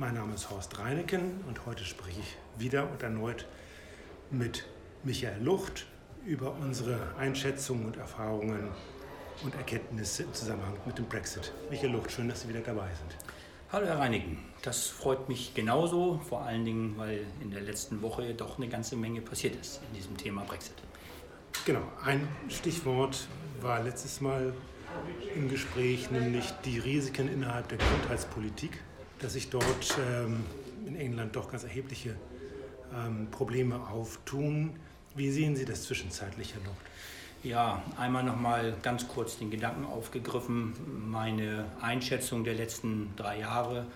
[0.00, 3.46] Mein Name ist Horst Reineken und heute spreche ich wieder und erneut
[4.30, 4.64] mit
[5.02, 5.86] Michael Lucht
[6.24, 8.68] über unsere Einschätzungen und Erfahrungen
[9.42, 11.52] und Erkenntnisse im Zusammenhang mit dem Brexit.
[11.68, 13.16] Michael Lucht, schön, dass Sie wieder dabei sind.
[13.72, 18.34] Hallo Herr Reineken, das freut mich genauso, vor allen Dingen, weil in der letzten Woche
[18.34, 20.76] doch eine ganze Menge passiert ist in diesem Thema Brexit.
[21.64, 23.26] Genau, ein Stichwort
[23.60, 24.54] war letztes Mal
[25.34, 28.78] im Gespräch, nämlich die Risiken innerhalb der Gesundheitspolitik
[29.20, 30.44] dass sich dort ähm,
[30.86, 32.16] in England doch ganz erhebliche
[32.94, 34.74] ähm, Probleme auftun.
[35.14, 36.76] Wie sehen Sie das zwischenzeitlich, Herr Lucht?
[37.42, 40.74] Ja, einmal noch mal ganz kurz den Gedanken aufgegriffen.
[41.08, 43.86] Meine Einschätzung der letzten drei Jahre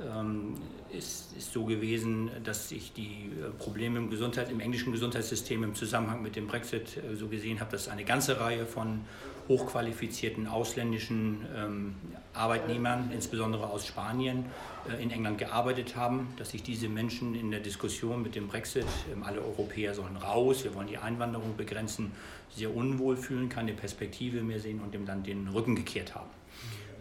[0.00, 0.54] ähm,
[0.90, 5.74] ist, ist, so gewesen, dass ich die äh, Probleme im, Gesundheit, im englischen Gesundheitssystem im
[5.74, 9.00] Zusammenhang mit dem Brexit äh, so gesehen habe, dass eine ganze Reihe von
[9.48, 11.94] hochqualifizierten ausländischen ähm,
[12.34, 14.46] Arbeitnehmern, insbesondere aus Spanien,
[14.88, 18.86] äh, in England gearbeitet haben, dass sich diese Menschen in der Diskussion mit dem Brexit,
[19.12, 22.12] ähm, alle Europäer sollen raus, wir wollen die Einwanderung begrenzen,
[22.54, 26.30] sehr unwohl fühlen, keine Perspektive mehr sehen und dem Land den Rücken gekehrt haben.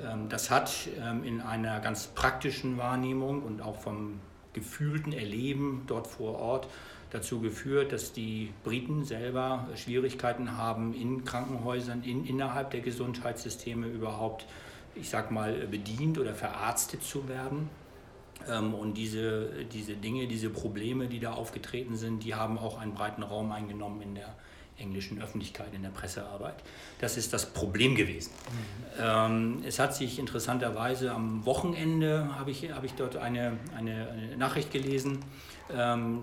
[0.04, 4.20] Ähm, das hat ähm, in einer ganz praktischen Wahrnehmung und auch vom
[4.54, 6.68] gefühlten Erleben dort vor Ort
[7.12, 14.46] dazu geführt, dass die Briten selber Schwierigkeiten haben, in Krankenhäusern, in, innerhalb der Gesundheitssysteme überhaupt,
[14.96, 17.70] ich sag mal, bedient oder verarztet zu werden.
[18.50, 22.94] Ähm, und diese, diese Dinge, diese Probleme, die da aufgetreten sind, die haben auch einen
[22.94, 24.34] breiten Raum eingenommen in der
[24.78, 26.56] englischen Öffentlichkeit, in der Pressearbeit.
[27.00, 28.32] Das ist das Problem gewesen.
[28.32, 29.04] Mhm.
[29.04, 34.38] Ähm, es hat sich interessanterweise am Wochenende, habe ich, hab ich dort eine, eine, eine
[34.38, 35.20] Nachricht gelesen,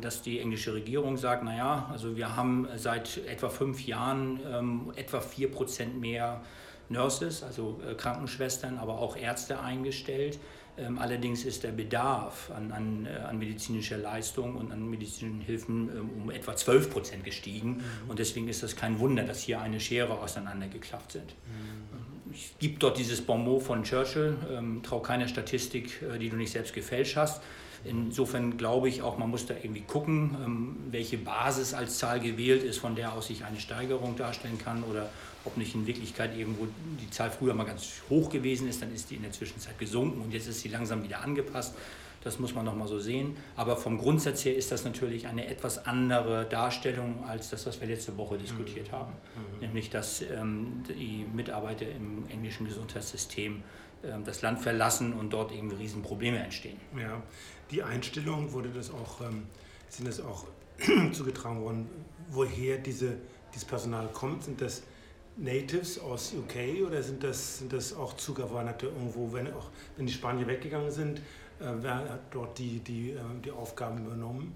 [0.01, 5.21] dass die englische Regierung sagt, naja, also wir haben seit etwa fünf Jahren ähm, etwa
[5.21, 6.43] vier Prozent mehr
[6.89, 10.39] Nurses, also äh, Krankenschwestern, aber auch Ärzte eingestellt.
[10.79, 15.91] Ähm, allerdings ist der Bedarf an, an, äh, an, medizinischer Leistung und an medizinischen Hilfen
[15.91, 17.79] ähm, um etwa 12 Prozent gestiegen.
[17.79, 18.11] Mhm.
[18.11, 21.35] Und deswegen ist das kein Wunder, dass hier eine Schere auseinandergeklafft sind.
[21.47, 22.33] Mhm.
[22.33, 26.53] Es gibt dort dieses Bonmot von Churchill, ähm, trau keiner Statistik, äh, die du nicht
[26.53, 27.43] selbst gefälscht hast.
[27.85, 32.63] Insofern glaube ich auch, man muss da irgendwie gucken, ähm, welche Basis als Zahl gewählt
[32.63, 35.09] ist, von der aus sich eine Steigerung darstellen kann oder
[35.45, 36.67] ob nicht in Wirklichkeit irgendwo
[37.01, 40.21] die Zahl früher mal ganz hoch gewesen ist, dann ist die in der Zwischenzeit gesunken
[40.21, 41.75] und jetzt ist sie langsam wieder angepasst.
[42.25, 43.37] Das muss man noch mal so sehen.
[43.57, 47.87] Aber vom Grundsatz her ist das natürlich eine etwas andere Darstellung als das, was wir
[47.87, 48.93] letzte Woche diskutiert mhm.
[48.93, 49.13] haben.
[49.13, 49.61] Mhm.
[49.61, 53.63] Nämlich, dass ähm, die Mitarbeiter im englischen Gesundheitssystem
[54.25, 56.79] das Land verlassen und dort irgendwie Riesenprobleme entstehen.
[56.97, 57.23] Ja,
[57.71, 59.45] die Einstellung wurde das auch, ähm,
[59.89, 60.47] sind das auch
[61.13, 61.89] zugetragen worden,
[62.31, 63.17] woher diese,
[63.53, 64.45] dieses Personal kommt?
[64.45, 64.83] Sind das
[65.37, 70.13] Natives aus UK oder sind das, sind das auch Zugewanderte irgendwo, wenn, auch, wenn die
[70.13, 71.19] Spanier weggegangen sind?
[71.61, 74.53] Äh, wer hat dort die, die, äh, die Aufgaben übernommen?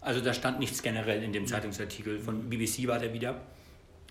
[0.00, 2.20] Also da stand nichts generell in dem Zeitungsartikel.
[2.20, 3.40] Von BBC war der wieder,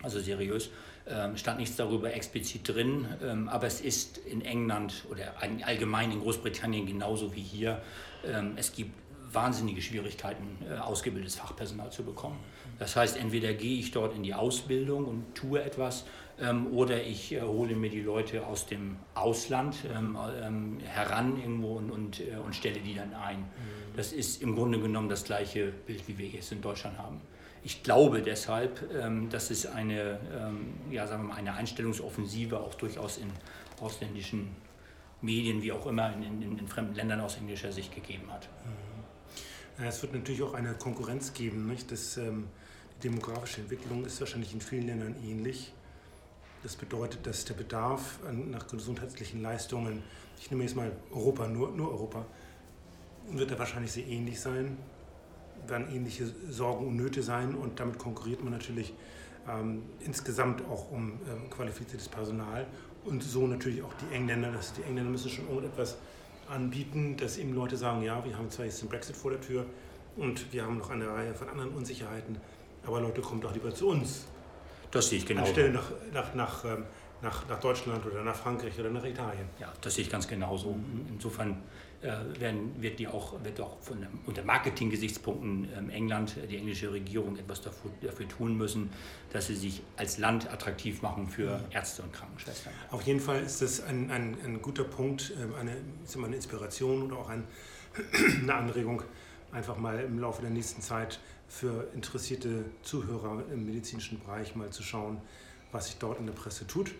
[0.06, 0.70] also seriös.
[1.08, 6.22] Ähm, stand nichts darüber explizit drin, ähm, aber es ist in England oder allgemein in
[6.22, 7.82] Großbritannien genauso wie hier.
[8.26, 8.92] Ähm, es gibt
[9.32, 12.40] wahnsinnige Schwierigkeiten, äh, ausgebildetes Fachpersonal zu bekommen.
[12.80, 16.06] Das heißt, entweder gehe ich dort in die Ausbildung und tue etwas
[16.74, 19.78] oder ich äh, hole mir die Leute aus dem Ausland
[20.84, 23.40] heran irgendwo und, und, äh, und stelle die dann ein.
[23.40, 23.96] Mhm.
[23.96, 27.22] Das ist im Grunde genommen das gleiche Bild, wie wir jetzt in Deutschland haben.
[27.66, 32.76] Ich glaube deshalb, ähm, dass es eine, ähm, ja, sagen wir mal, eine Einstellungsoffensive auch
[32.76, 33.31] durchaus in
[33.81, 34.56] ausländischen
[35.24, 38.48] Medien, wie auch immer, in, in, in fremden Ländern aus englischer Sicht gegeben hat.
[39.80, 39.84] Mhm.
[39.84, 41.66] Es wird natürlich auch eine Konkurrenz geben.
[41.66, 41.92] Nicht?
[41.92, 42.50] Das, ähm,
[42.98, 45.74] die demografische Entwicklung ist wahrscheinlich in vielen Ländern ähnlich.
[46.62, 50.04] Das bedeutet, dass der Bedarf nach gesundheitlichen Leistungen,
[50.40, 52.28] ich nehme jetzt mal Europa, nur, nur Europa,
[53.31, 54.78] wird da wahrscheinlich sehr ähnlich sein
[55.68, 58.94] werden ähnliche Sorgen und Nöte sein und damit konkurriert man natürlich
[59.50, 62.66] ähm, insgesamt auch um ähm, qualifiziertes Personal
[63.04, 64.52] und so natürlich auch die Engländer.
[64.52, 65.98] Dass die Engländer müssen schon irgendetwas
[66.50, 69.66] anbieten, dass eben Leute sagen, ja, wir haben zwar jetzt den Brexit vor der Tür
[70.16, 72.38] und wir haben noch eine Reihe von anderen Unsicherheiten,
[72.86, 74.25] aber Leute, kommt doch lieber zu uns.
[74.92, 75.42] Das sehe ich genau.
[75.42, 76.86] Anstelle nach, nach, nach, ähm,
[77.22, 79.50] nach, nach Deutschland oder nach Frankreich oder nach Italien.
[79.60, 80.74] Ja, das sehe ich ganz genauso.
[80.74, 81.08] Mhm.
[81.10, 81.62] Insofern
[82.01, 87.38] werden, wird, die auch, wird auch von, unter Marketing-Gesichtspunkten ähm, England, äh, die englische Regierung
[87.38, 88.89] etwas dafür, dafür, tun müssen,
[89.31, 92.74] dass sie sich als Land attraktiv machen für Ärzte und Krankenschwestern.
[92.92, 95.75] Auf jeden Fall ist das ein, ein, ein guter Punkt, ähm, eine,
[96.24, 97.44] eine Inspiration oder auch ein,
[98.41, 99.03] eine Anregung,
[99.51, 104.83] einfach mal im Laufe der nächsten Zeit für interessierte Zuhörer im medizinischen Bereich mal zu
[104.83, 105.21] schauen,
[105.71, 106.91] was sich dort in der Presse tut,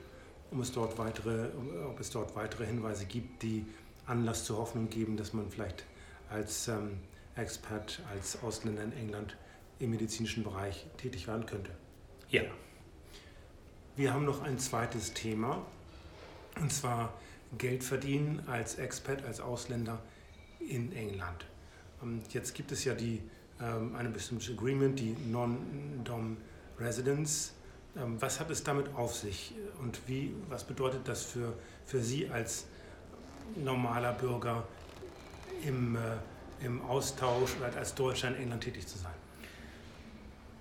[0.52, 1.50] um es dort weitere,
[1.88, 3.66] ob es dort weitere Hinweise gibt, die
[4.06, 5.86] Anlass zur Hoffnung geben, dass man vielleicht
[6.30, 7.00] als ähm,
[7.36, 9.38] Expert, als Ausländer in England
[9.80, 11.72] im medizinischen Bereich tätig werden könnte.
[12.30, 12.44] Ja.
[13.96, 15.66] Wir haben noch ein zweites Thema,
[16.60, 17.14] und zwar
[17.58, 20.00] Geld verdienen als Expert, als Ausländer
[20.60, 21.46] in England.
[22.02, 23.22] Ähm, jetzt gibt es ja die,
[23.62, 26.38] ähm, eine bestimmte Agreement, die Non-Dom
[26.80, 27.54] Residence.
[27.96, 31.54] Ähm, was hat es damit auf sich und wie, was bedeutet das für,
[31.86, 32.66] für Sie als
[33.56, 34.64] normaler Bürger
[35.66, 39.14] im, äh, im Austausch oder als Deutscher in England tätig zu sein?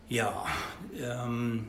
[0.08, 0.44] Ja,
[0.98, 1.66] ähm,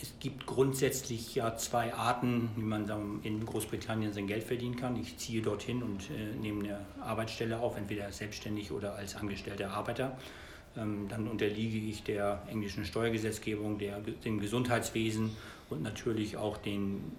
[0.00, 4.96] es gibt grundsätzlich ja zwei Arten, wie man in Großbritannien sein Geld verdienen kann.
[4.96, 10.16] Ich ziehe dorthin und äh, nehme eine Arbeitsstelle auf, entweder selbstständig oder als angestellter Arbeiter.
[10.76, 15.36] Ähm, dann unterliege ich der englischen Steuergesetzgebung, der, dem Gesundheitswesen
[15.70, 17.12] und natürlich auch den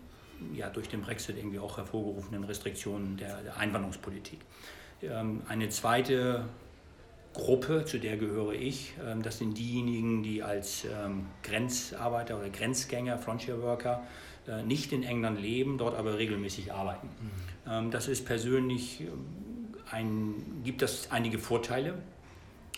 [0.54, 4.40] ja, durch den Brexit irgendwie auch hervorgerufenen Restriktionen der, der Einwanderungspolitik.
[5.02, 6.46] Ähm, eine zweite
[7.34, 8.94] Gruppe, zu der gehöre ich.
[9.06, 14.04] Ähm, das sind diejenigen, die als ähm, Grenzarbeiter oder Grenzgänger, Frontier Worker,
[14.48, 17.08] äh, nicht in England leben, dort aber regelmäßig arbeiten.
[17.08, 17.92] Mhm.
[17.92, 19.04] Das ist persönlich
[19.92, 21.94] ein, gibt das einige Vorteile.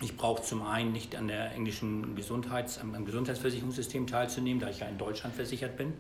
[0.02, 4.88] Ich brauche zum einen nicht an der englischen Gesundheits, am Gesundheitsversicherungssystem teilzunehmen, da ich ja
[4.88, 5.94] in Deutschland versichert bin.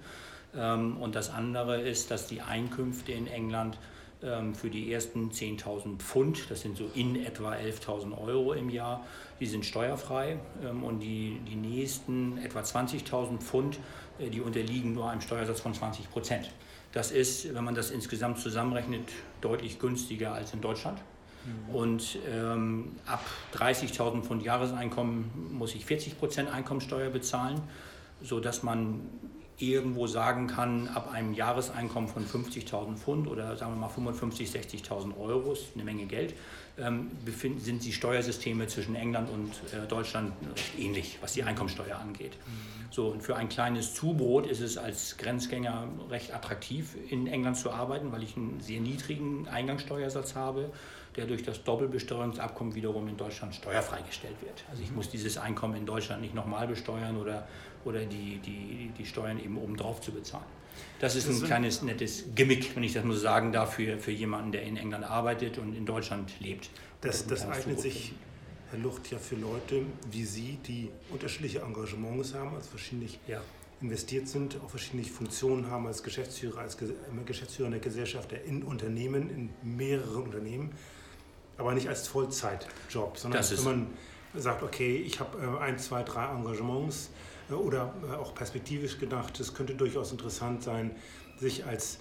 [0.53, 3.77] Und das andere ist, dass die Einkünfte in England
[4.23, 9.03] ähm, für die ersten 10.000 Pfund, das sind so in etwa 11.000 Euro im Jahr,
[9.39, 13.79] die sind steuerfrei ähm, und die, die nächsten etwa 20.000 Pfund,
[14.19, 16.51] äh, die unterliegen nur einem Steuersatz von 20 Prozent.
[16.91, 19.09] Das ist, wenn man das insgesamt zusammenrechnet,
[19.39, 20.99] deutlich günstiger als in Deutschland.
[21.45, 21.75] Mhm.
[21.75, 23.25] Und ähm, ab
[23.55, 27.59] 30.000 Pfund Jahreseinkommen muss ich 40 Prozent Einkommensteuer bezahlen,
[28.21, 29.01] sodass man
[29.61, 35.19] irgendwo sagen kann, ab einem Jahreseinkommen von 50.000 Pfund oder sagen wir mal 55.000, 60.000
[35.19, 36.33] Euro, ist eine Menge Geld,
[36.77, 37.11] ähm,
[37.57, 42.33] sind die Steuersysteme zwischen England und äh, Deutschland recht ähnlich, was die Einkommensteuer angeht.
[42.45, 42.91] Mhm.
[42.91, 47.71] So, und für ein kleines Zubrot ist es als Grenzgänger recht attraktiv, in England zu
[47.71, 50.71] arbeiten, weil ich einen sehr niedrigen Eingangssteuersatz habe
[51.15, 54.63] der durch das Doppelbesteuerungsabkommen wiederum in Deutschland steuerfrei gestellt wird.
[54.69, 57.47] Also ich muss dieses Einkommen in Deutschland nicht nochmal besteuern oder,
[57.85, 60.45] oder die, die, die Steuern eben obendrauf zu bezahlen.
[60.99, 64.11] Das ist ein kleines, nettes Gimmick, wenn ich das mal so sagen darf, für, für
[64.11, 66.69] jemanden, der in England arbeitet und in Deutschland lebt.
[67.01, 68.13] Das, das eignet sich,
[68.69, 73.41] Herr Lucht, ja für Leute wie Sie, die unterschiedliche Engagements haben, also verschiedentlich ja.
[73.81, 76.77] investiert sind, auch verschiedene Funktionen haben als Geschäftsführer, als
[77.25, 80.71] Geschäftsführer in der Gesellschaft, in Unternehmen, in mehreren Unternehmen
[81.61, 83.87] aber nicht als Vollzeitjob, sondern wenn man
[84.33, 87.09] sagt, okay, ich habe äh, ein, zwei, drei Engagements
[87.59, 90.91] oder äh, auch perspektivisch gedacht, es könnte durchaus interessant sein,
[91.37, 91.99] sich als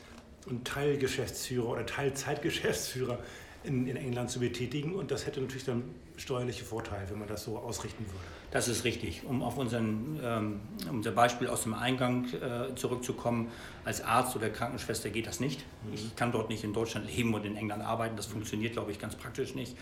[0.64, 3.18] Teilgeschäftsführer oder Teilzeitgeschäftsführer
[3.64, 4.94] in, in England zu betätigen.
[4.94, 5.82] Und das hätte natürlich dann
[6.20, 8.24] steuerliche Vorteile, wenn man das so ausrichten würde.
[8.50, 9.22] Das ist richtig.
[9.24, 13.48] Um auf unseren, ähm, unser Beispiel aus dem Eingang äh, zurückzukommen,
[13.84, 15.60] als Arzt oder Krankenschwester geht das nicht.
[15.84, 15.94] Mhm.
[15.94, 18.16] Ich kann dort nicht in Deutschland leben und in England arbeiten.
[18.16, 19.76] Das funktioniert, glaube ich, ganz praktisch nicht.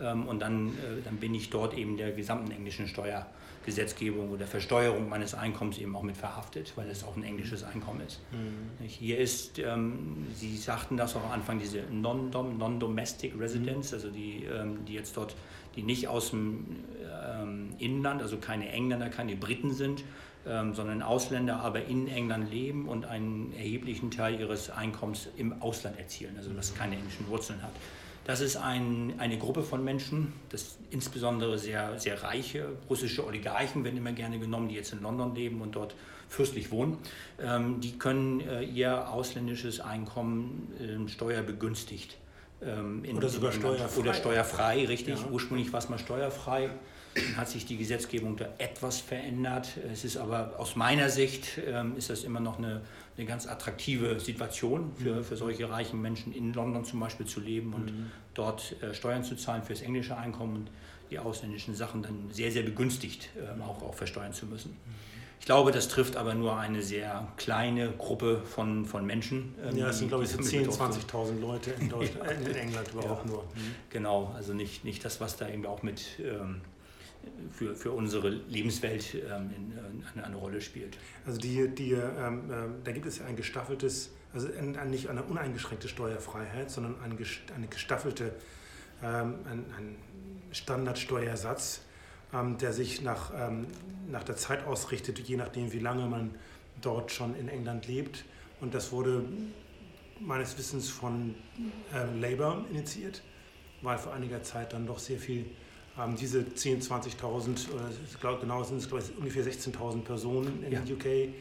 [0.00, 5.08] Ähm, und dann, äh, dann bin ich dort eben der gesamten englischen Steuergesetzgebung oder Versteuerung
[5.08, 8.20] meines Einkommens eben auch mit verhaftet, weil es auch ein englisches Einkommen ist.
[8.32, 8.86] Mhm.
[8.86, 13.94] Hier ist, ähm, Sie sagten das auch am Anfang, diese Non-Domestic Residence, mhm.
[13.94, 15.36] also die, ähm, die jetzt dort,
[15.76, 16.64] die nicht aus dem
[17.24, 20.04] ähm, Inland, also keine Engländer, keine Briten sind,
[20.46, 25.98] ähm, sondern Ausländer, aber in England leben und einen erheblichen Teil ihres Einkommens im Ausland
[25.98, 27.72] erzielen, also was keine englischen Wurzeln hat.
[28.24, 33.98] Das ist ein, eine Gruppe von Menschen, das insbesondere sehr, sehr reiche russische Oligarchen werden
[33.98, 35.94] immer gerne genommen, die jetzt in London leben und dort
[36.28, 36.98] fürstlich wohnen.
[37.38, 42.16] Ähm, die können äh, ihr ausländisches Einkommen äh, steuerbegünstigt
[42.62, 44.00] ähm, in, oder sogar in steuerfrei.
[44.00, 45.20] Oder steuerfrei, richtig.
[45.20, 45.26] Ja.
[45.30, 46.70] Ursprünglich war es mal steuerfrei.
[47.14, 49.68] Dann hat sich die Gesetzgebung da etwas verändert.
[49.92, 52.80] Es ist aber aus meiner Sicht ähm, ist das immer noch eine,
[53.16, 55.24] eine ganz attraktive Situation für, mhm.
[55.24, 58.10] für solche reichen Menschen in London zum Beispiel zu leben und mhm.
[58.34, 60.70] dort äh, Steuern zu zahlen fürs englische Einkommen und
[61.10, 64.70] die ausländischen Sachen dann sehr, sehr begünstigt ähm, auch, auch versteuern zu müssen.
[64.70, 65.13] Mhm.
[65.44, 69.54] Ich glaube, das trifft aber nur eine sehr kleine Gruppe von, von Menschen.
[69.62, 72.48] Ähm, ja, es sind, glaube ich, so 10.000, 20.000 Leute in, Deutschland, ja.
[72.48, 73.30] in England überhaupt ja.
[73.30, 73.42] nur.
[73.42, 73.74] Mhm.
[73.90, 76.62] Genau, also nicht, nicht das, was da eben auch mit ähm,
[77.52, 80.96] für, für unsere Lebenswelt ähm, in, in äh, eine, eine, Rolle spielt.
[81.26, 84.48] Also die, die, ähm, ähm, da gibt es ein gestaffeltes, also
[84.86, 87.16] nicht eine uneingeschränkte Steuerfreiheit, sondern eine,
[87.54, 88.34] eine gestaffelte,
[89.02, 89.96] ähm, ein, ein
[90.52, 91.82] Standardsteuersatz
[92.34, 93.66] ähm, der sich nach, ähm,
[94.10, 96.34] nach der Zeit ausrichtet, je nachdem, wie lange man
[96.80, 98.24] dort schon in England lebt.
[98.60, 99.24] Und das wurde
[100.20, 101.34] meines Wissens von
[101.92, 103.22] äh, Labour initiiert,
[103.82, 105.46] weil vor einiger Zeit dann doch sehr viel
[105.98, 106.88] ähm, diese 10.000,
[107.20, 110.80] 20.000, oder ich glaube, genau sind es ich, ungefähr 16.000 Personen in ja.
[110.80, 111.34] UK,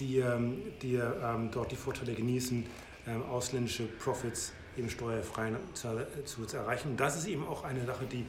[0.00, 2.64] die, ähm, die ähm, dort die Vorteile genießen,
[3.06, 6.90] ähm, ausländische Profits eben steuerfrei zu, zu, zu, erreichen.
[6.90, 8.24] Und das ist eben auch eine Sache, die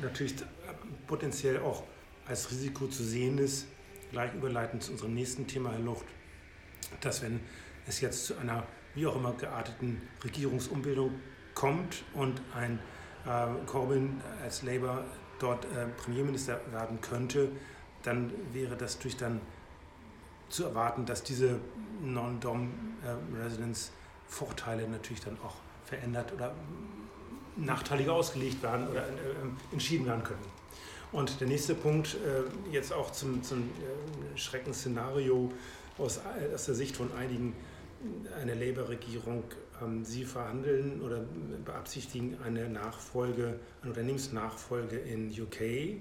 [0.00, 0.34] natürlich
[1.06, 1.84] potenziell auch
[2.26, 3.66] als Risiko zu sehen ist,
[4.10, 6.06] gleich überleitend zu unserem nächsten Thema, Herr Lucht,
[7.00, 7.40] dass wenn
[7.86, 11.12] es jetzt zu einer wie auch immer gearteten Regierungsumbildung
[11.54, 12.78] kommt und ein
[13.26, 15.04] äh, Corbyn als Labour
[15.38, 17.50] dort äh, Premierminister werden könnte,
[18.02, 19.40] dann wäre das natürlich dann
[20.48, 21.60] zu erwarten, dass diese
[22.02, 26.54] Non-Dom-Residence-Vorteile äh, natürlich dann auch verändert oder
[27.56, 30.44] nachteiliger ausgelegt werden oder äh, entschieden werden können.
[31.12, 35.52] Und der nächste Punkt, äh, jetzt auch zum, zum äh, Schreckensszenario
[35.98, 36.20] aus,
[36.54, 37.54] aus der Sicht von einigen
[38.40, 39.44] einer Labour-Regierung,
[39.82, 41.24] ähm, Sie verhandeln oder
[41.64, 46.00] beabsichtigen eine Nachfolge, eine Unternehmensnachfolge in UK.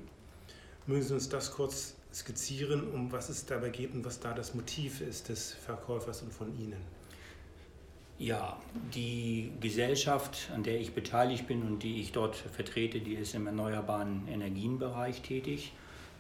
[0.88, 4.54] Mögen Sie uns das kurz skizzieren, um was es dabei geht und was da das
[4.54, 7.01] Motiv ist des Verkäufers und von Ihnen?
[8.22, 8.56] Ja,
[8.94, 13.48] die Gesellschaft, an der ich beteiligt bin und die ich dort vertrete, die ist im
[13.48, 15.74] erneuerbaren Energienbereich tätig.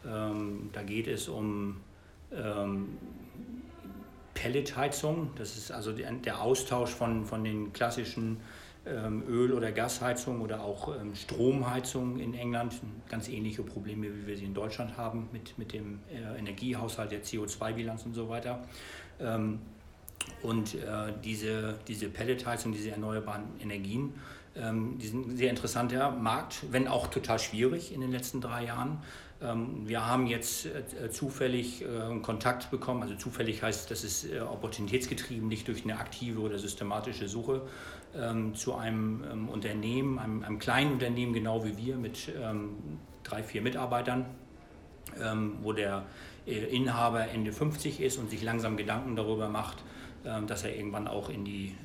[0.03, 1.79] Ähm, da geht es um
[2.31, 2.97] ähm,
[4.33, 5.29] Pelletheizung.
[5.35, 8.37] Das ist also der Austausch von, von den klassischen
[8.87, 12.81] ähm, Öl- oder Gasheizungen oder auch ähm, Stromheizungen in England.
[13.09, 17.23] Ganz ähnliche Probleme, wie wir sie in Deutschland haben mit, mit dem äh, Energiehaushalt, der
[17.23, 18.63] CO2-Bilanz und so weiter.
[20.43, 24.13] Ähm, und äh, diese, diese Pelletheizung, diese erneuerbaren Energien,
[24.55, 28.65] ähm, die sind ein sehr interessanter Markt, wenn auch total schwierig in den letzten drei
[28.65, 28.99] Jahren.
[29.41, 34.41] Ähm, wir haben jetzt äh, zufällig äh, Kontakt bekommen, also zufällig heißt, das ist äh,
[34.41, 37.61] opportunitätsgetrieben, nicht durch eine aktive oder systematische Suche,
[38.15, 42.31] ähm, zu einem ähm, Unternehmen, einem, einem kleinen Unternehmen, genau wie wir, mit
[43.23, 44.25] drei, vier Mitarbeitern,
[45.61, 46.05] wo der
[46.45, 49.77] Inhaber Ende 50 ist und sich langsam Gedanken darüber macht,
[50.23, 51.75] dass er irgendwann auch in die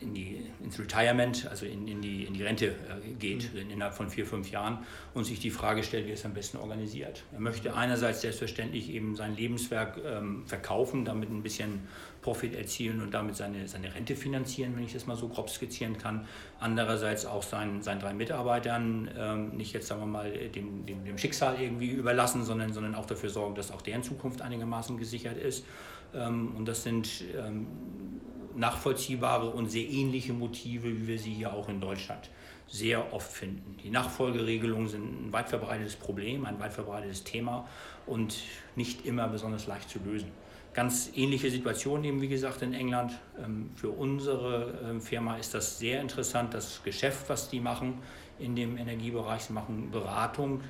[0.00, 3.70] in die, ins Retirement, also in, in, die, in die Rente äh, geht mhm.
[3.70, 4.78] innerhalb von vier, fünf Jahren
[5.14, 7.24] und sich die Frage stellt, wie er es am besten organisiert.
[7.32, 11.80] Er möchte einerseits selbstverständlich eben sein Lebenswerk ähm, verkaufen, damit ein bisschen
[12.22, 15.98] Profit erzielen und damit seine, seine Rente finanzieren, wenn ich das mal so grob skizzieren
[15.98, 16.26] kann.
[16.60, 21.18] Andererseits auch seinen, seinen drei Mitarbeitern ähm, nicht jetzt, sagen wir mal, dem, dem, dem
[21.18, 25.66] Schicksal irgendwie überlassen, sondern, sondern auch dafür sorgen, dass auch deren Zukunft einigermaßen gesichert ist.
[26.14, 27.66] Ähm, und das sind ähm,
[28.54, 32.30] nachvollziehbare und sehr ähnliche Motive, wie wir sie hier auch in Deutschland
[32.68, 33.76] sehr oft finden.
[33.82, 37.68] Die Nachfolgeregelungen sind ein weit verbreitetes Problem, ein weit verbreitetes Thema
[38.06, 38.42] und
[38.76, 40.30] nicht immer besonders leicht zu lösen.
[40.74, 43.12] Ganz ähnliche Situation eben, wie gesagt, in England.
[43.42, 47.98] Ähm, für unsere ähm, Firma ist das sehr interessant, das Geschäft, was die machen
[48.38, 49.42] in dem Energiebereich.
[49.42, 50.62] Sie machen Beratung,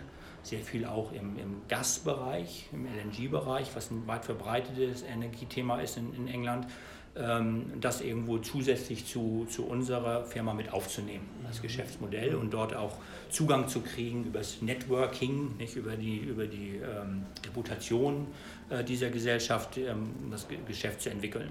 [0.43, 6.15] sehr viel auch im, im Gasbereich, im LNG-Bereich, was ein weit verbreitetes Energiethema ist in,
[6.15, 6.67] in England.
[7.15, 12.97] Ähm, das irgendwo zusätzlich zu, zu unserer Firma mit aufzunehmen als Geschäftsmodell und dort auch
[13.29, 18.29] Zugang zu kriegen über das Networking, nicht über die, über die ähm, Reputation
[18.71, 21.51] äh, dieser Gesellschaft, ähm, das Geschäft zu entwickeln.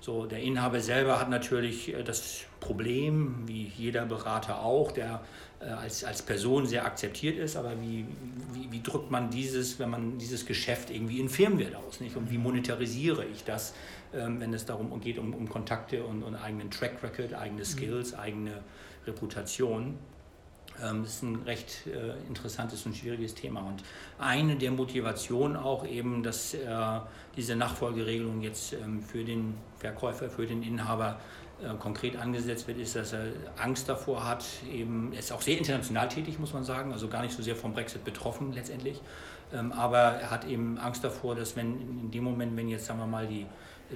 [0.00, 5.22] So, der Inhaber selber hat natürlich äh, das Problem, wie jeder Berater auch, der
[5.66, 8.06] als, als Person sehr akzeptiert ist, aber wie,
[8.52, 12.16] wie, wie, drückt man dieses, wenn man dieses Geschäft irgendwie in Firmenwert aus, nicht?
[12.16, 13.74] Und wie monetarisiere ich das?
[14.12, 17.64] Ähm, wenn es darum geht, um, um Kontakte und, und eigenen Track Record, eigene mhm.
[17.64, 18.62] Skills, eigene
[19.06, 19.98] Reputation.
[20.82, 23.60] Ähm, das ist ein recht äh, interessantes und schwieriges Thema.
[23.60, 23.82] Und
[24.18, 26.66] eine der Motivationen auch eben, dass äh,
[27.36, 32.96] diese Nachfolgeregelung jetzt ähm, für den Verkäufer, für den Inhaber äh, konkret angesetzt wird, ist,
[32.96, 33.26] dass er
[33.58, 37.22] Angst davor hat, eben, er ist auch sehr international tätig, muss man sagen, also gar
[37.22, 39.00] nicht so sehr vom Brexit betroffen letztendlich,
[39.52, 42.98] ähm, aber er hat eben Angst davor, dass wenn in dem Moment, wenn jetzt, sagen
[43.00, 43.46] wir mal, die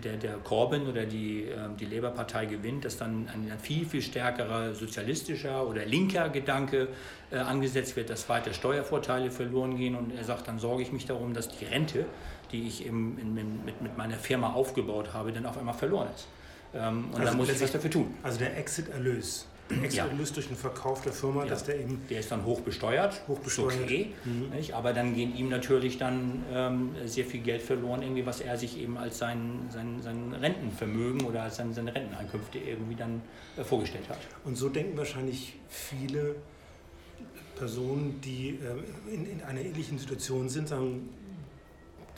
[0.03, 4.75] der, der Corbyn oder die, ähm, die Labour-Partei gewinnt, dass dann ein, viel, viel stärkerer
[4.75, 6.89] sozialistischer oder linker Gedanke
[7.31, 9.95] äh, angesetzt wird, dass weiter Steuervorteile verloren gehen.
[9.95, 12.07] Und er sagt, dann sorge ich mich darum, dass die Rente,
[12.51, 16.27] die ich im, in, mit, mit meiner Firma aufgebaut habe, dann auf einmal verloren ist.
[16.75, 18.15] Ähm, und also dann muss ich was dafür tun.
[18.23, 19.47] Also der Exit-Erlös
[19.83, 20.13] extra ja.
[20.13, 21.51] durch den Verkauf der Firma, ja.
[21.51, 22.03] dass der eben.
[22.11, 23.81] Der ist dann hoch besteuert, hoch besteuert.
[23.83, 24.53] okay, mhm.
[24.73, 28.79] aber dann gehen ihm natürlich dann ähm, sehr viel Geld verloren, irgendwie, was er sich
[28.79, 33.23] eben als sein, sein, sein Rentenvermögen oder als sein, seine Renteneinkünfte irgendwie dann
[33.57, 34.19] äh, vorgestellt hat.
[34.45, 36.37] Und so denken wahrscheinlich viele
[37.57, 41.09] Personen, die äh, in, in einer ähnlichen Situation sind, sagen,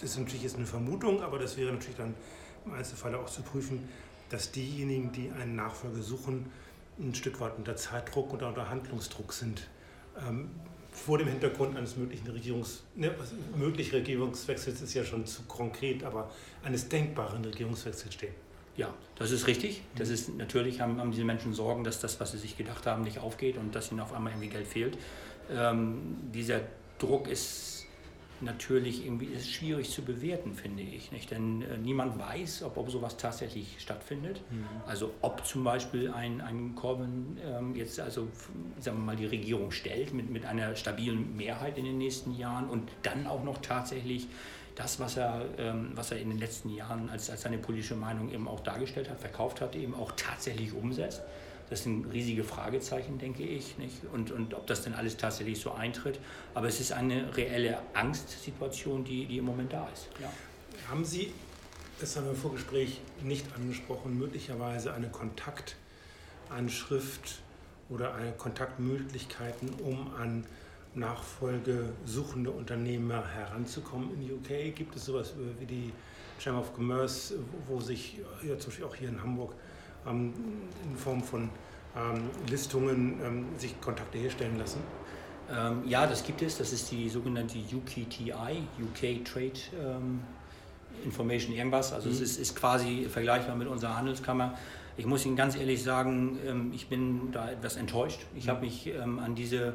[0.01, 2.15] das ist natürlich jetzt eine Vermutung, aber das wäre natürlich dann
[2.67, 3.89] im Einzelfall auch zu prüfen,
[4.29, 6.47] dass diejenigen, die einen Nachfolger suchen,
[6.99, 9.67] ein Stück weit unter Zeitdruck oder unter Handlungsdruck sind.
[10.19, 10.51] Ähm,
[10.91, 13.15] vor dem Hintergrund eines möglichen Regierungs, ne,
[13.55, 16.31] möglichen Regierungswechsels ist ja schon zu konkret, aber
[16.65, 18.35] eines denkbaren Regierungswechsels stehen.
[18.77, 19.83] Ja, das ist richtig.
[19.95, 23.03] Das ist natürlich haben, haben diese Menschen Sorgen, dass das, was sie sich gedacht haben,
[23.03, 24.99] nicht aufgeht und dass ihnen auf einmal irgendwie Geld fehlt.
[25.51, 26.61] Ähm, dieser
[26.99, 27.76] Druck ist
[28.41, 31.13] natürlich irgendwie ist schwierig zu bewerten, finde ich.
[31.13, 31.31] Nicht?
[31.31, 34.41] Denn äh, niemand weiß, ob, ob sowas tatsächlich stattfindet.
[34.51, 34.67] Mhm.
[34.87, 38.29] Also ob zum Beispiel ein, ein Corbyn ähm, jetzt also
[38.79, 42.69] sagen wir mal die Regierung stellt mit, mit einer stabilen Mehrheit in den nächsten Jahren
[42.69, 44.29] und dann auch noch tatsächlich
[44.77, 48.31] das, was er, ähm, was er in den letzten Jahren als, als seine politische Meinung
[48.31, 51.23] eben auch dargestellt hat, verkauft hat, eben auch tatsächlich umsetzt.
[51.69, 53.77] Das sind riesige Fragezeichen, denke ich.
[53.79, 54.05] Nicht?
[54.13, 56.21] Und, und ob das denn alles tatsächlich so eintritt.
[56.55, 60.07] Aber es ist eine reelle Angstsituation, die, die im Moment da ist.
[60.21, 60.31] Ja.
[60.89, 61.33] Haben Sie,
[61.99, 67.41] das haben wir im Vorgespräch nicht angesprochen, möglicherweise eine Kontaktanschrift
[67.89, 70.45] oder eine Kontaktmöglichkeiten, um an
[70.97, 74.75] nachfolgesuchende Unternehmer heranzukommen in UK?
[74.75, 75.93] Gibt es sowas wie die
[76.39, 77.35] Chamber of Commerce,
[77.69, 79.55] wo sich ja, zum Beispiel auch hier in Hamburg
[80.07, 80.33] ähm,
[80.85, 81.51] in Form von
[81.97, 84.81] ähm, Listungen ähm, sich Kontakte herstellen lassen?
[85.51, 86.59] Ähm, ja, das gibt es.
[86.59, 88.33] Das ist die sogenannte UKTI,
[88.83, 90.21] UK Trade ähm,
[91.05, 91.93] Information irgendwas.
[91.93, 92.15] Also mhm.
[92.15, 94.59] es ist, ist, quasi vergleichbar mit unserer Handelskammer.
[94.97, 98.21] Ich muss Ihnen ganz ehrlich sagen, ähm, ich bin da etwas enttäuscht.
[98.35, 98.51] Ich mhm.
[98.51, 99.75] habe mich an diese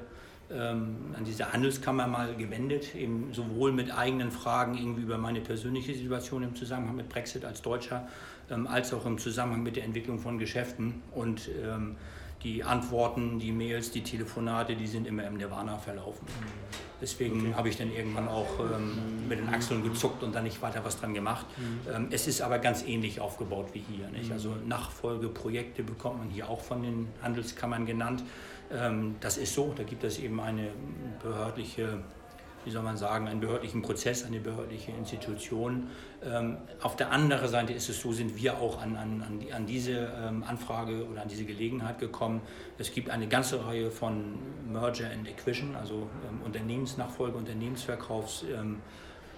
[0.54, 6.44] an diese Handelskammer mal gewendet, eben sowohl mit eigenen Fragen irgendwie über meine persönliche Situation
[6.44, 8.08] im Zusammenhang mit Brexit als Deutscher,
[8.50, 11.02] ähm, als auch im Zusammenhang mit der Entwicklung von Geschäften.
[11.12, 11.96] Und ähm,
[12.44, 16.28] die Antworten, die Mails, die Telefonate, die sind immer im Nirvana verlaufen.
[17.02, 17.54] Deswegen okay.
[17.56, 21.00] habe ich dann irgendwann auch ähm, mit den Achseln gezuckt und dann nicht weiter was
[21.00, 21.46] dran gemacht.
[21.58, 21.94] Mhm.
[21.94, 24.08] Ähm, es ist aber ganz ähnlich aufgebaut wie hier.
[24.10, 24.28] Nicht?
[24.28, 24.34] Mhm.
[24.34, 28.24] Also Nachfolgeprojekte bekommt man hier auch von den Handelskammern genannt.
[28.72, 30.68] Ähm, das ist so, da gibt es eben eine
[31.22, 32.00] behördliche
[32.66, 35.88] wie soll man sagen, einen behördlichen Prozess, eine behördliche Institution.
[36.24, 40.12] Ähm, auf der anderen Seite ist es so, sind wir auch an, an, an diese
[40.22, 42.42] ähm, Anfrage oder an diese Gelegenheit gekommen.
[42.78, 44.40] Es gibt eine ganze Reihe von
[44.72, 48.46] Merger and Acquisition, also ähm, Unternehmensnachfolge, Unternehmensverkaufs.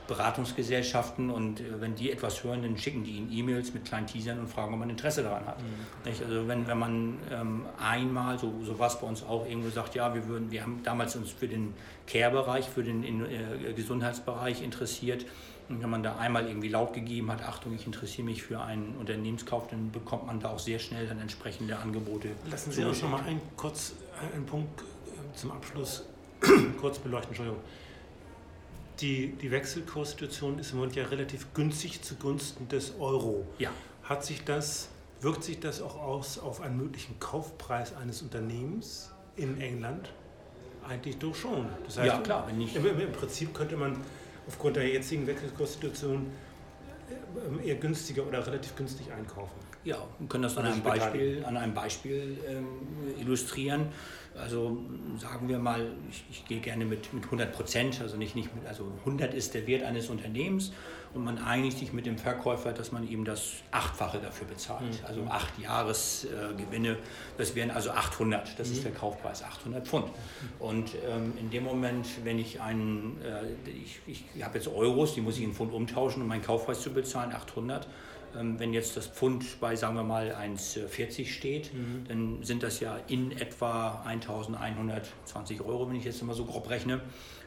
[0.07, 4.39] Beratungsgesellschaften und äh, wenn die etwas hören, dann schicken die ihnen E-Mails mit kleinen Teasern
[4.39, 5.59] und fragen, ob man Interesse daran hat.
[5.59, 6.23] Mhm.
[6.23, 9.95] Also wenn, wenn man ähm, einmal, so, so war es bei uns auch, irgendwo sagt,
[9.95, 11.73] ja, wir, würden, wir haben damals uns für den
[12.07, 15.25] Care-Bereich, für den äh, Gesundheitsbereich interessiert,
[15.69, 18.95] und wenn man da einmal irgendwie laut gegeben hat, Achtung, ich interessiere mich für einen
[18.99, 22.31] Unternehmenskauf, dann bekommt man da auch sehr schnell dann entsprechende Angebote.
[22.51, 23.93] Lassen Sie uns noch mal einen, kurz,
[24.35, 26.03] einen Punkt äh, zum Abschluss
[26.81, 27.29] kurz beleuchten.
[27.29, 27.61] Entschuldigung
[29.01, 33.45] die, die Wechselkurssituation ist im Moment ja relativ günstig zugunsten des Euro.
[33.57, 33.71] Ja.
[34.03, 34.89] Hat sich das,
[35.21, 40.11] wirkt sich das auch aus auf einen möglichen Kaufpreis eines Unternehmens in England?
[40.87, 41.67] Eigentlich doch schon.
[41.85, 42.45] Das heißt, ja, klar.
[42.47, 43.97] Wenn ich im, Im Prinzip könnte man
[44.47, 46.27] aufgrund der jetzigen Wechselkurssituation
[47.61, 49.59] äh, eher günstiger oder relativ günstig einkaufen.
[49.85, 52.67] Ja, wir können das an einem Beispiel, an einem Beispiel ähm,
[53.19, 53.87] illustrieren.
[54.35, 54.79] Also
[55.19, 58.65] sagen wir mal, ich, ich gehe gerne mit, mit 100 Prozent, also nicht, nicht mit,
[58.65, 60.71] also 100 ist der Wert eines Unternehmens
[61.13, 64.81] und man einigt sich mit dem Verkäufer, dass man ihm das Achtfache dafür bezahlt.
[64.81, 65.05] Mhm.
[65.05, 66.97] Also acht Jahresgewinne, äh,
[67.37, 68.73] das wären also 800, das mhm.
[68.73, 70.07] ist der Kaufpreis, 800 Pfund.
[70.57, 74.01] Und ähm, in dem Moment, wenn ich einen, äh, ich,
[74.35, 77.31] ich habe jetzt Euros, die muss ich in Pfund umtauschen, um meinen Kaufpreis zu bezahlen,
[77.31, 77.91] 800 ähm,
[78.35, 82.03] wenn jetzt das Pfund bei, sagen wir mal, 1,40 steht, mhm.
[82.07, 87.01] dann sind das ja in etwa 1120 Euro, wenn ich jetzt mal so grob rechne.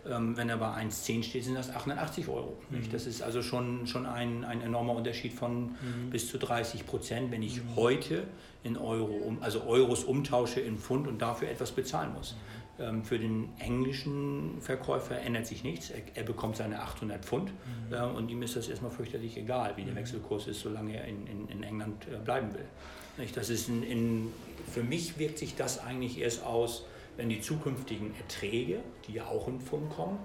[0.09, 2.57] Ähm, wenn er bei 1,10 steht, sind das 880 Euro.
[2.71, 2.91] Mhm.
[2.93, 6.11] Das ist also schon, schon ein, ein enormer Unterschied von mhm.
[6.11, 7.77] bis zu 30 Prozent, wenn ich mhm.
[7.77, 8.25] heute
[8.63, 12.37] in Euro, also Euros umtausche in Pfund und dafür etwas bezahlen muss.
[12.79, 15.91] Ähm, für den englischen Verkäufer ändert sich nichts.
[15.91, 17.95] Er, er bekommt seine 800 Pfund mhm.
[17.95, 19.99] äh, und ihm ist das erstmal fürchterlich egal, wie der mhm.
[19.99, 22.67] Wechselkurs ist, solange er in, in, in England äh, bleiben will.
[23.17, 23.37] Nicht?
[23.37, 24.33] Das ist in, in,
[24.71, 26.85] für mich wirkt sich das eigentlich erst aus,
[27.17, 30.19] wenn die zukünftigen Erträge, die ja auch in Pfund kommen,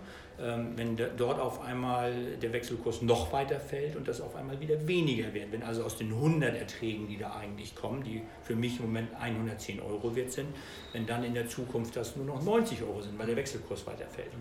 [0.75, 5.33] wenn dort auf einmal der Wechselkurs noch weiter fällt und das auf einmal wieder weniger
[5.33, 5.51] wird.
[5.51, 9.09] Wenn also aus den 100 Erträgen, die da eigentlich kommen, die für mich im Moment
[9.19, 10.47] 110 Euro wert sind,
[10.93, 14.07] wenn dann in der Zukunft das nur noch 90 Euro sind, weil der Wechselkurs weiter
[14.07, 14.31] fällt.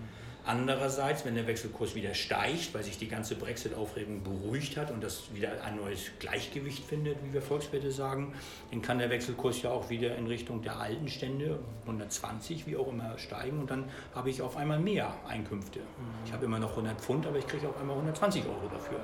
[0.43, 0.49] Mhm.
[0.49, 5.35] Andererseits, wenn der Wechselkurs wieder steigt, weil sich die ganze Brexit-Aufregung beruhigt hat und das
[5.35, 8.33] wieder ein neues Gleichgewicht findet, wie wir Volkswirte sagen,
[8.71, 12.89] dann kann der Wechselkurs ja auch wieder in Richtung der alten Stände, 120 wie auch
[12.89, 15.81] immer, steigen und dann habe ich auf einmal mehr Einkünfte.
[16.25, 19.01] Ich habe immer noch 100 Pfund, aber ich kriege auf einmal 120 Euro dafür.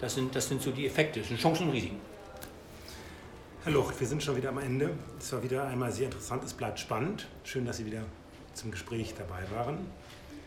[0.00, 2.00] Das sind, das sind so die Effekte, das sind Chancen und Risiken.
[3.64, 4.90] Herr Lucht, wir sind schon wieder am Ende.
[5.18, 7.26] Es war wieder einmal sehr interessant, es bleibt spannend.
[7.42, 8.02] Schön, dass Sie wieder
[8.54, 9.78] zum Gespräch dabei waren.